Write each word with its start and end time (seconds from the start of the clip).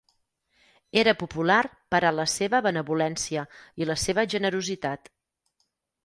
Era 1.01 1.11
popular 1.17 1.57
per 1.95 1.99
a 2.07 2.11
la 2.19 2.25
seva 2.35 2.61
benevolència 2.67 3.43
i 3.83 3.89
la 3.91 3.97
seva 4.05 4.23
generositat. 4.35 5.13